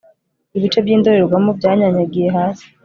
ibice 0.57 0.79
by'indorerwamo 0.85 1.49
byanyanyagiye 1.59 2.29
hasi 2.37 2.65